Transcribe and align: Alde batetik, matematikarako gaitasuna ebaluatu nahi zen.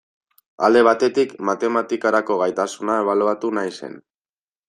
Alde 0.67 0.79
batetik, 0.87 1.35
matematikarako 1.49 2.39
gaitasuna 2.41 2.97
ebaluatu 3.05 3.55
nahi 3.59 3.77
zen. 3.77 3.97